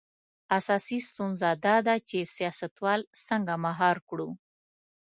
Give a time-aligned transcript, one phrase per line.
[0.57, 4.29] اساسي ستونزه دا ده چې سیاستوال څنګه مهار کړو.